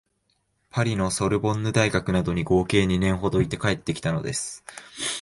[0.71, 4.65] パリのソルボンヌ大学などに合計二年ほどいて帰ってきたのです